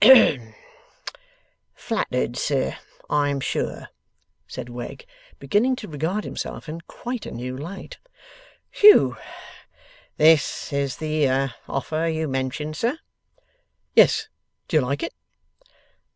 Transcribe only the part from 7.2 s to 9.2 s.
a new light. 'Hew!